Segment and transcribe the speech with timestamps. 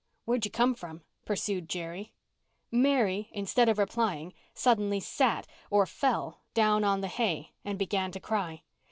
[0.25, 2.11] "Where'd you come from?" pursued Jerry.
[2.71, 8.19] Mary, instead of replying, suddenly sat, or fell, down on the hay and began to
[8.19, 8.63] cry.